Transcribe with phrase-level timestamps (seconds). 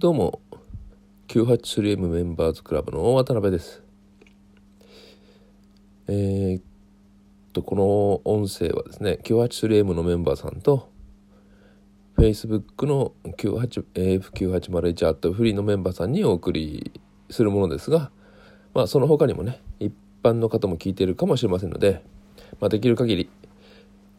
[0.00, 0.40] どうも
[1.26, 3.82] 983M メンバーズクラブの渡辺です。
[6.06, 6.62] えー、っ
[7.52, 10.92] とこの音声はですね 983M のメンバーさんと
[12.16, 16.92] Facebook の AF9801 アットフリーのメンバーさんにお送り
[17.28, 18.12] するものですが
[18.74, 19.92] まあその他にもね一
[20.22, 22.04] 般の方も聞いているかもしれませんので、
[22.60, 23.30] まあ、できる限り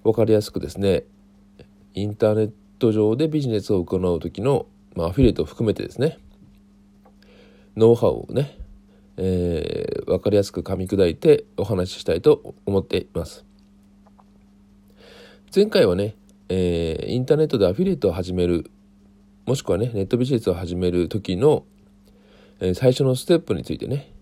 [0.04, 1.06] 分かりやすくですね
[1.94, 6.20] インターネット上でビジネスを行う時の、まあ、アフィリエイトを含めてですね。
[7.76, 8.58] ノウハウをね、
[9.18, 13.46] えー、分かりやすく噛み砕いてお話ししたいと思っています。
[15.54, 16.16] 前回はね、
[16.50, 18.70] えー、インターネットでアフィリエイトを始める
[19.46, 21.66] もしくはねネットビジネスを始める時の、
[22.60, 24.14] えー、最初のステップについてね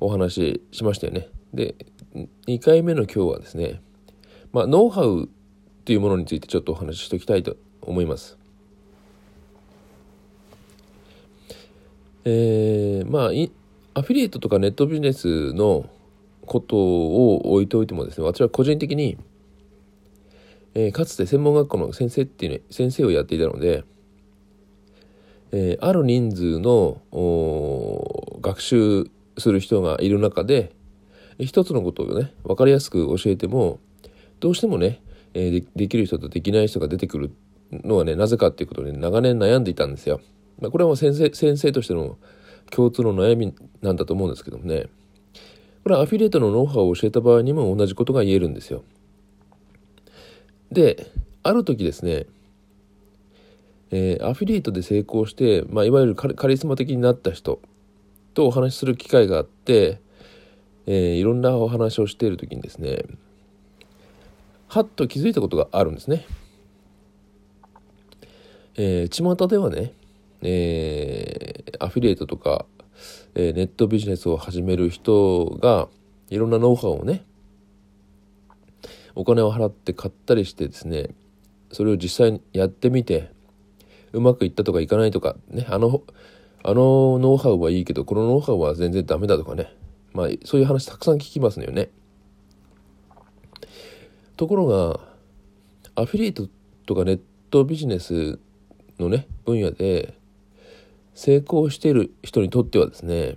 [0.00, 1.28] お話ししましたよね。
[1.52, 1.74] で
[2.46, 3.80] 2回目の今日はですね
[4.52, 5.28] まあノウハウっ
[5.84, 8.38] ていうものについてちょっとお話ししておきたいと思います。
[12.24, 15.88] えー、まあアフィリエイトとかネットビジネスの
[16.46, 19.16] ことを置いておいてもですね私は個人的に、
[20.74, 23.84] えー、かつて専門学校の先生っていう、ね、先生をやっていたので、
[25.52, 27.00] えー、ある人数の
[28.40, 30.72] 学習する人がいる中で
[31.38, 33.80] 一つのことをね分かりやすく教えても
[34.40, 35.02] どうしてもね
[35.34, 37.30] え、できる人とできない人が出てくる
[37.72, 40.20] のはねなぜかっていうことで長年悩んでいたんですよ。
[40.60, 42.18] まあ、これはもう先生先生としての
[42.70, 44.86] 共通の悩みなんだと思うんですけどもね
[45.82, 48.84] これはアフィリエイトのノウハウを教えた場合にも同じことが言えるんですよ。
[50.72, 51.10] で
[51.42, 52.26] ある時ですね
[53.96, 57.60] えー、アフィリエイトで成功して、まあ、いわゆるカリスマ的になった人
[58.32, 60.00] とお話しする機会があって、
[60.86, 63.04] えー、いろんなお話をしている時にですね
[64.66, 66.26] はっと気づいたことがあるんですね。
[68.76, 69.92] えー、巷ではね、
[70.44, 72.66] えー、アフィリエイトとか、
[73.34, 75.88] えー、ネットビジネスを始める人が
[76.28, 77.24] いろんなノウハウをね
[79.14, 81.08] お金を払って買ったりしてですね
[81.72, 83.32] それを実際にやってみて
[84.12, 86.02] うまくいったとかいかないとかねあの
[86.62, 89.74] あのノウハウはいいけどこのノウハウは全然ダメだとかね
[90.12, 91.90] まあそういう話たくさん聞きますよね。
[94.36, 95.00] ところが
[95.96, 96.48] アフィリエイト
[96.86, 98.38] とかネットビジネス
[98.98, 100.14] のね分野で
[101.14, 103.36] 成功している人にとってはですね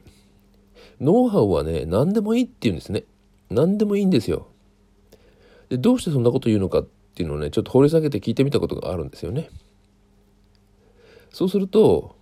[1.00, 3.04] ノウハウはね何でもいいって言うんですね。
[3.50, 4.48] 何でもいいんですよ。
[5.70, 9.50] でどうしてそんなこと言うのかっていうのをねちょっと掘り下げて聞いてみたことがあるんですよね。
[11.32, 12.16] そうすると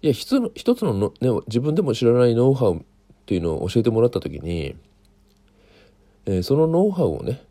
[0.00, 2.80] いや一つの一つのの、ね、自分でも知らないノウハウっ
[3.26, 4.74] ていうのを教えてもらった時に、
[6.24, 7.42] えー、そのノウハウをね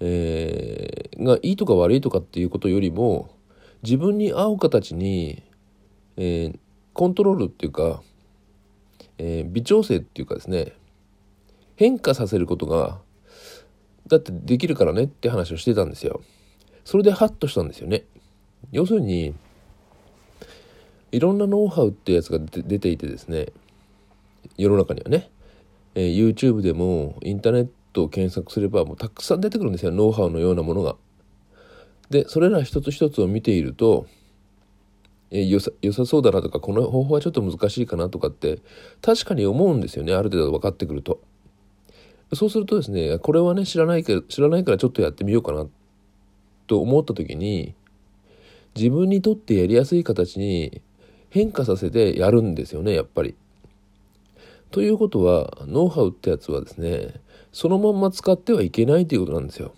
[0.00, 3.30] えー、がいいとか悪いとかっていうことよりも
[3.82, 5.42] 自分に合う形に、
[6.20, 6.58] えー、
[6.94, 8.02] コントロールっていうか、
[9.18, 10.72] えー、微調整っていうかですね
[11.76, 12.98] 変化させることが
[14.08, 16.22] だってできるからねって話をしてたんですよ。
[16.84, 18.04] それでハッとしたんですよね。
[18.72, 19.34] 要するに
[21.12, 23.46] いろんなノウハウっていうやつが出ていてですね
[24.56, 25.30] 世の中にはね、
[25.94, 30.96] えー、YouTube でもインターネットを検索すればもうたくさん出てくるんですよノウハウのようなものが。
[32.10, 34.06] でそれら一つ一つを見ていると
[35.30, 38.60] えよさ良さそうだなとかこの方法はちょっと難しいかなとかって
[39.02, 41.20] 確かに思うんですよねある程度分かってくると。
[42.34, 45.66] そうするとですねこれはね知らないけど知らないからちょっとやってみようかな
[46.66, 47.74] と思った時に
[48.74, 50.82] 自分にとってやりやすい形に
[51.30, 53.34] 変化させてやるんですよねやっぱり。
[54.70, 57.14] ということはノウハウってやつはですね
[57.52, 59.74] そのまんま使ってはいけないということなんですよ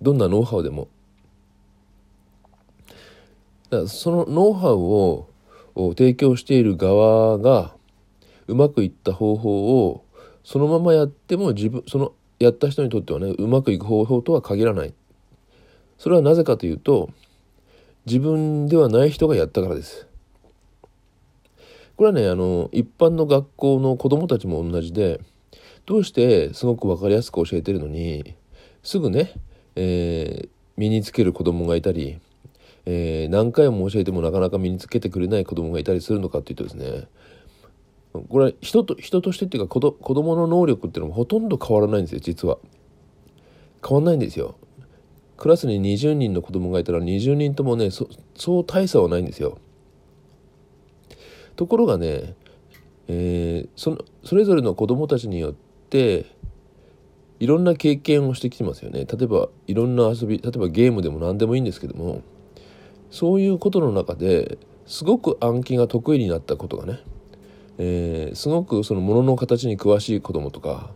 [0.00, 0.88] どんなノウハウでも
[3.70, 5.28] だそのノウハウを
[5.96, 7.74] 提供している側が
[8.46, 10.04] うまくいった方法を
[10.44, 14.94] そのままやっても自分そのやった人にとってはねうまくいく方法とは限らない。
[15.98, 17.10] それはなぜかというと
[18.04, 20.06] 自分ではない人がやったからです。
[21.96, 25.20] これはねあの一般の学校の子どもたちも同じで
[25.86, 28.34] どうしてすごく分かりやすく教えてるのに
[28.82, 29.32] すぐね、
[29.76, 32.18] えー、身につける子どもがいたり、
[32.86, 37.08] えー、何回も教えてもなかなか身につけてくれない子どもがいたりするのかっていうとですね
[38.28, 42.58] これは人と人としてっていうか子ど子供の能力っていうのもほとんど変わらないんですよ実は。
[43.86, 44.56] 変わんないんですよ。
[45.36, 49.58] クラスに20人の子供がいたら20人ともねそう大差はないんですよ。
[51.56, 52.34] ところがね、
[53.08, 55.54] えー、そのそれぞれの子どもたちによっ
[55.90, 56.26] て
[57.40, 62.22] いろんな経験をしてきてますよね例えばいろんな遊び例えばゲームでも何でもいいんですけども
[63.14, 66.98] そういうことの中ですごく暗記が得意になったことがね、
[67.78, 70.90] えー、すごくそのものの形に詳しい子供とか、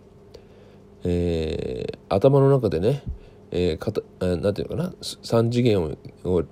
[1.04, 3.04] えー、頭の中でね、
[3.52, 6.42] えー、かたなんていうのかな3次元を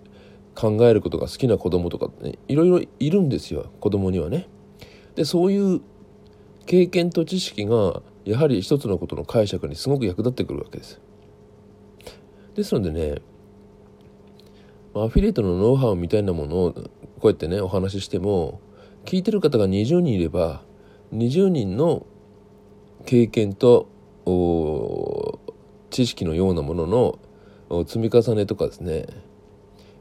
[0.54, 4.46] 考えることが好きな子供とかねいろいろいるんですよ子供にはね。
[5.16, 5.80] でそういう
[6.66, 11.00] 経験と知識がやはり一つのことの解釈にすごく役立ってくるわけです。
[12.54, 13.20] ですのでね
[15.04, 16.81] アフィリエイトのノウハウみたいなものをこ
[17.25, 18.60] うやってねお話ししても
[19.04, 20.62] 聞いてる方が20人いれば
[21.12, 22.06] 20人の
[23.04, 23.88] 経験と
[25.90, 26.87] 知識のようなもの
[27.69, 29.06] の積み重ねとかですね、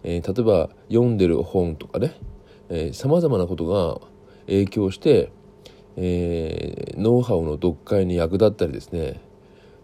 [0.04, 2.16] えー、例えば読んでる本とかね。
[2.94, 4.02] さまざまなことが
[4.48, 5.32] 影響して、
[5.98, 9.22] えー、ノウハウの読解に役立ったりですね。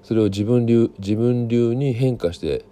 [0.02, 2.66] それを自分流自分流に変化して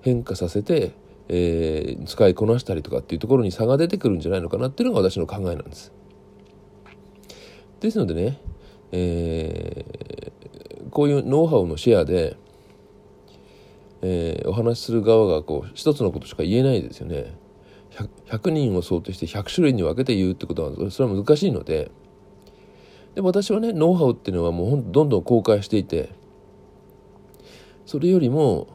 [0.00, 0.92] 変化させて、
[1.28, 5.92] えー、使いこなしたりとかっていうところに差が出てくるんじゃないのかなっていうのが私の考えなんです。
[7.80, 8.40] ですのでね、
[8.92, 12.36] えー、こういうノウハウのシェアで、
[14.02, 17.36] えー、お話しする側がこう一つのことしか言えないですよね。
[17.90, 21.90] 100, 100人を想定して100種類に分けて言うってことはそれは難しいので
[23.14, 26.10] でも私はねノウハウっていうのはもうどんどん公開していて
[27.86, 28.68] それよりも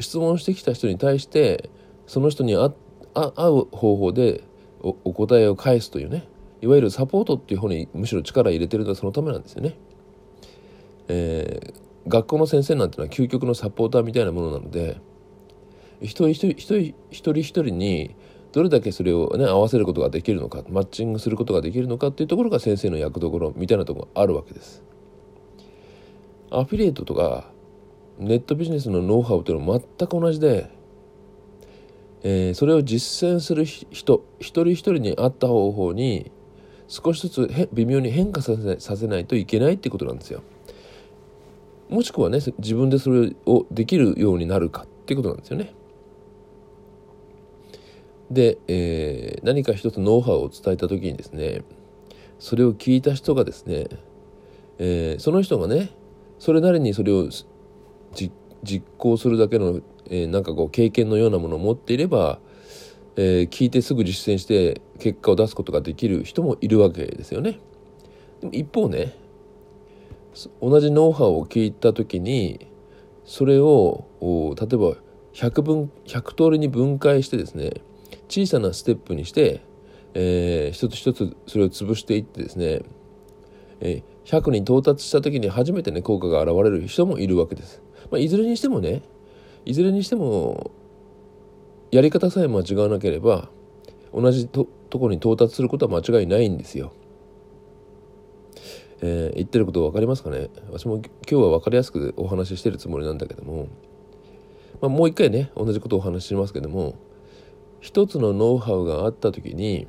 [0.00, 1.70] 質問してきた人に対して
[2.06, 4.44] その人に合う方法で
[4.82, 6.26] お答えを返すというね
[6.60, 9.76] いわゆるサポートっていう方にむしろ力入れてるのはそのためなんですよね。
[11.08, 15.00] えー、学校の先生なんてのは究極のサポーターみたいなものなので
[16.00, 18.14] 一人一人一人一人一人に
[18.52, 24.82] どれだけそれをね合わせることができるのかマッチングすることができるのかっていうところが先生の役どころみたいなところがあるわけです。
[26.50, 27.51] アフィリエイトとか
[28.22, 30.70] ネットビジネスのノウハウというのは全く同じで、
[32.22, 36.30] えー、それを実践する人一人一人に合った方法に
[36.88, 40.42] 少しずつ微妙に変化させさせないといけないってことなんですよ。
[41.88, 45.74] もしくはね自分でそれをできるようになるかってことなんですよね。
[48.30, 51.62] で、えー、何か一つノウハウを伝えた時にですね
[52.38, 53.88] それを聞いた人がですね、
[54.78, 55.90] えー、その人がね
[56.38, 57.28] それなりにそれを
[58.14, 62.38] 実行するだけの、えー、なんかこう経験のようなものを持っていれば、
[63.16, 67.58] えー、聞いてすぐ実践して結果を出すことができる人もいるわけですよね。
[68.40, 69.16] でも一方ね
[70.60, 72.66] 同じノウハウを聞いた時に
[73.24, 74.96] それを例えば
[75.34, 77.72] 100分100通りに分解してですね
[78.28, 79.62] 小さなステップにして、
[80.14, 82.80] えー、一つ一つそれを潰していってですね、
[83.80, 87.82] えー、100に到達した時に初めてね効果が現れる人もいるわけです。
[88.12, 89.02] まあ、いずれにしてもね
[89.64, 90.70] いずれにしても
[91.90, 93.48] やり方さえ間違わなければ
[94.12, 96.92] 同じとところに到達することは間違いないんですよ。
[99.00, 100.50] えー、言ってること分かりますかね？
[100.70, 103.68] 私も今日は分かりやすくお話ししてるつもりなんだけども、
[104.80, 106.94] まあ、もう一回ね同じことをお話ししますけども
[107.80, 109.88] 一つのノウハウがあった時に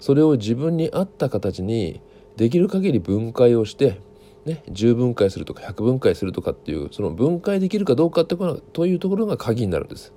[0.00, 2.00] それを自分に合った形に
[2.36, 4.00] できる限り分解をして
[4.44, 8.36] ね、10分解するとか100分解するとかっていうその分解できるかどうかって
[8.72, 10.12] というところが鍵になるんです。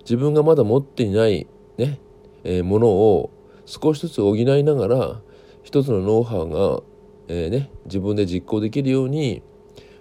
[0.00, 1.46] 自分がまだ持っていない
[1.76, 2.00] ね、
[2.44, 3.30] えー、ものを
[3.66, 5.20] 少しずつ補いながら
[5.62, 6.82] 一つのノウハウが、
[7.28, 9.42] えー、ね、自分で実行できるように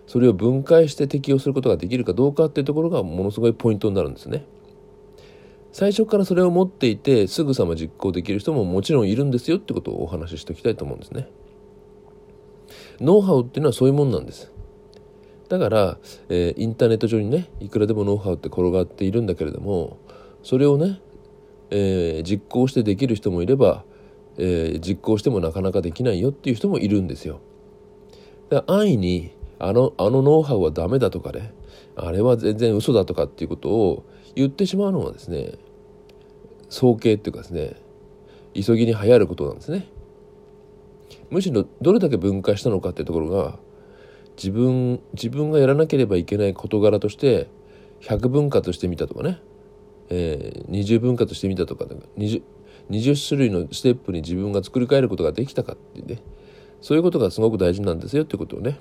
[0.07, 4.45] それを分解して適用することができるかどうかっていうところがものすごいポイントになるんですね。
[5.71, 11.27] 最初からそれを持っていてすぐさま実行できる人ももちろんいるんですよってことをお話ししておきたいと思うんですね。
[12.99, 14.51] ノウハウっていうのはそういうもんなんです。
[15.49, 15.97] だから、
[16.29, 19.97] えー、インターネット上にねいくらでもノウハウって転がっているんだけれども
[20.43, 21.01] それをね、
[21.71, 23.83] えー、実行してできる人もいれば、
[24.37, 27.41] えー、実行してもなかなかできないよっていう人もいるんですよ。
[28.49, 31.51] だから安易にあのあのノウハウはダメだとかね
[31.95, 35.53] あれは全然嘘だとかっていうことを言ってしまうのはですね
[36.69, 37.75] 早計っていうかですね
[38.53, 39.87] 急ぎに流行ることなんですね。
[41.29, 43.57] むしろどれだけ分解したのかっていうところが
[44.37, 47.47] 自分自分がやらなければいけない事柄として
[48.01, 49.39] 100分割してみたとかね、
[50.09, 51.85] えー、20分割してみたとか
[52.17, 52.41] 20,
[52.89, 56.21] 20種類のステップに自分が作り変えることができたかっていうね
[56.81, 58.79] そういうことがすごく大事なんですよってことをね、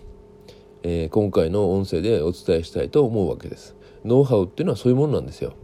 [0.82, 3.74] えー、今回の音声でお伝えしたいと思うわけです。
[4.04, 5.54] ノウハウっていうのはそういうものなんですよ。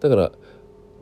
[0.00, 0.32] だから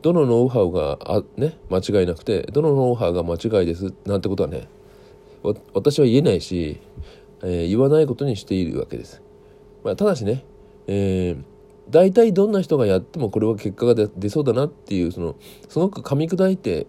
[0.01, 4.69] どのノウハウがあ、ね、間違いなくてどのノウハウが間違いですなんてことはね
[5.73, 6.79] 私は言えないし、
[7.43, 9.21] えー、言わないことにしているわけです。
[9.83, 10.43] まあ、ただしね、
[10.87, 11.43] えー、
[11.89, 15.35] 大体どんな人がやってもこれは結果が出そうだなっていうその
[15.69, 16.87] すごく噛み砕いて、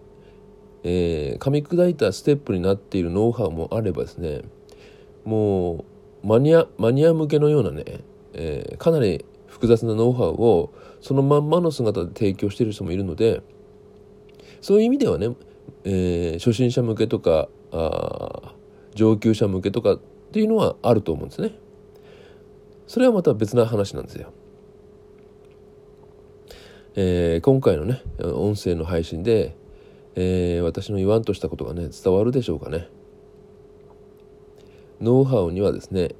[0.82, 4.42] えー、噛み砕いたステップになっているノウハウもあればですね
[5.24, 5.84] も
[6.24, 7.84] うマニアマニア向けのようなね、
[8.32, 13.42] えー、かなり複雑なノウハウをそのまんまの姿で提供している人もいるので
[14.60, 15.28] そういう意味ではね、
[15.84, 18.54] えー、初心者向けとかあ
[18.94, 20.00] 上級者向けとかっ
[20.32, 21.52] ていうのはあると思うんですね。
[22.86, 24.32] それはまた別な話なんですよ。
[26.94, 29.54] えー、今回のね音声の配信で、
[30.14, 32.88] えー、私の言わんとしたことがね伝わるでしょうかね。
[35.00, 36.14] ノウハウにはですね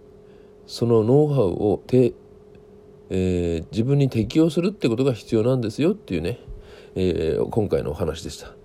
[0.67, 2.13] そのノウハウをて、
[3.11, 6.41] えー、自分に適用するってことが必要なんですよっていうね、
[6.95, 8.56] えー、今回のお話でした。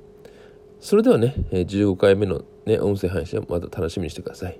[0.81, 4.59] それではね15回目の、ね、音声配信をまた楽しみにしてください。